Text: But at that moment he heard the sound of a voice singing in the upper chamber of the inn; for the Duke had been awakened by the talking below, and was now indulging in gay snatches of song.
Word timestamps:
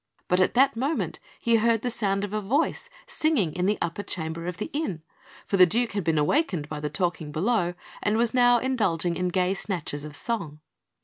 But 0.27 0.39
at 0.39 0.55
that 0.55 0.75
moment 0.75 1.19
he 1.39 1.57
heard 1.57 1.83
the 1.83 1.91
sound 1.91 2.23
of 2.23 2.33
a 2.33 2.41
voice 2.41 2.89
singing 3.05 3.53
in 3.53 3.67
the 3.67 3.77
upper 3.83 4.01
chamber 4.01 4.47
of 4.47 4.57
the 4.57 4.71
inn; 4.73 5.03
for 5.45 5.57
the 5.57 5.67
Duke 5.67 5.91
had 5.91 6.03
been 6.03 6.17
awakened 6.17 6.67
by 6.67 6.79
the 6.79 6.89
talking 6.89 7.31
below, 7.31 7.75
and 8.01 8.17
was 8.17 8.33
now 8.33 8.57
indulging 8.57 9.15
in 9.15 9.27
gay 9.27 9.53
snatches 9.53 10.03
of 10.03 10.15
song. 10.15 10.59